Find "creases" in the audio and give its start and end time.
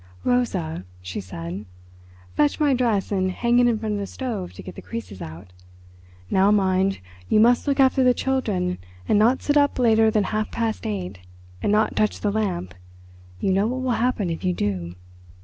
4.81-5.21